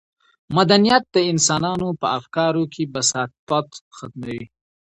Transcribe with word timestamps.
مدنیت 0.55 1.03
د 1.15 1.17
انسانانو 1.31 1.87
په 1.99 2.07
افکارو 2.19 2.63
کې 2.73 2.83
بساطت 2.93 3.67
ختموي. 3.97 4.43